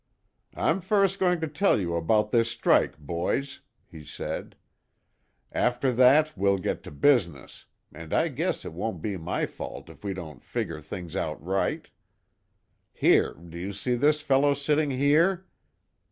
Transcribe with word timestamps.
"I'm 0.55 0.81
first 0.81 1.19
going 1.19 1.39
to 1.41 1.47
tell 1.47 1.79
you 1.79 1.93
about 1.95 2.31
this 2.31 2.49
strike, 2.49 2.97
boys," 2.97 3.59
he 3.85 4.03
said. 4.03 4.55
"After 5.51 5.93
that 5.93 6.35
we'll 6.35 6.57
get 6.57 6.81
to 6.85 6.89
business, 6.89 7.65
and 7.93 8.11
I 8.11 8.29
guess 8.29 8.65
it 8.65 8.73
won't 8.73 9.03
be 9.03 9.15
my 9.15 9.45
fault 9.45 9.91
if 9.91 10.03
we 10.03 10.15
don't 10.15 10.43
figger 10.43 10.81
things 10.81 11.15
out 11.15 11.39
right. 11.45 11.87
Here, 12.91 13.35
do 13.35 13.59
you 13.59 13.73
see 13.73 13.93
this 13.93 14.21
fellow 14.21 14.55
sitting 14.55 14.89
here? 14.89 15.45